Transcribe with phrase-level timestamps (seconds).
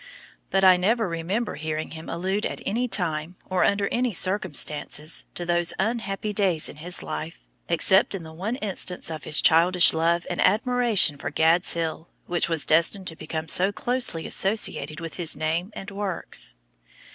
[0.49, 5.45] But I never remember hearing him allude at any time, or under any circumstances, to
[5.45, 10.25] those unhappy days in his life except in the one instance of his childish love
[10.27, 15.35] and admiration for "Gad's Hill," which was destined to become so closely associated with his
[15.35, 16.55] name and works.